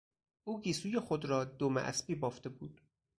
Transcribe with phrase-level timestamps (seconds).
[0.43, 2.81] او گیسوی خود را دم اسبی بافته بود.